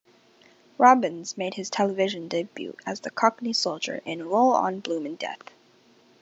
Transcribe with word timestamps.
Robbins 0.79 1.37
made 1.37 1.53
his 1.53 1.69
television 1.69 2.27
debut 2.27 2.75
as 2.87 3.01
the 3.01 3.11
cockney 3.11 3.53
soldier 3.53 4.01
in 4.03 4.25
"Roll-on 4.27 4.79
Bloomin' 4.79 5.13
Death". 5.15 5.53